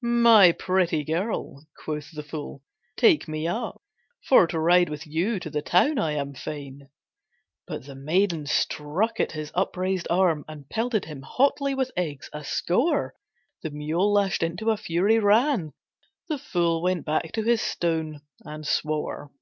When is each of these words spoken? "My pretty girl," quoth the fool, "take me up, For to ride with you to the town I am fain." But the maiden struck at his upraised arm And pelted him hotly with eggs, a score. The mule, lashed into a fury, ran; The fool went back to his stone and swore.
"My 0.00 0.52
pretty 0.52 1.02
girl," 1.02 1.66
quoth 1.76 2.12
the 2.12 2.22
fool, 2.22 2.62
"take 2.96 3.26
me 3.26 3.48
up, 3.48 3.82
For 4.28 4.46
to 4.46 4.56
ride 4.60 4.88
with 4.88 5.08
you 5.08 5.40
to 5.40 5.50
the 5.50 5.60
town 5.60 5.98
I 5.98 6.12
am 6.12 6.34
fain." 6.34 6.88
But 7.66 7.84
the 7.86 7.96
maiden 7.96 8.46
struck 8.46 9.18
at 9.18 9.32
his 9.32 9.50
upraised 9.56 10.06
arm 10.08 10.44
And 10.46 10.68
pelted 10.68 11.06
him 11.06 11.22
hotly 11.22 11.74
with 11.74 11.90
eggs, 11.96 12.30
a 12.32 12.44
score. 12.44 13.16
The 13.64 13.70
mule, 13.72 14.12
lashed 14.12 14.44
into 14.44 14.70
a 14.70 14.76
fury, 14.76 15.18
ran; 15.18 15.72
The 16.28 16.38
fool 16.38 16.80
went 16.80 17.04
back 17.04 17.32
to 17.32 17.42
his 17.42 17.60
stone 17.60 18.20
and 18.44 18.64
swore. 18.64 19.32